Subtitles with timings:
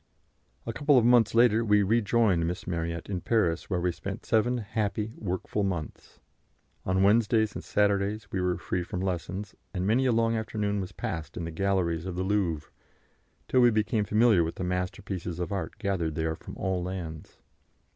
[0.65, 4.57] A couple of months later we rejoined Miss Marryat in Paris, where we spent seven
[4.57, 6.19] happy, workful months.
[6.87, 10.91] On Wednesdays and Saturdays we were free from lessons, and many a long afternoon was
[10.91, 12.71] passed in the galleries of the Louvre,
[13.47, 17.37] till we became familiar with the masterpieces of art gathered there from all lands.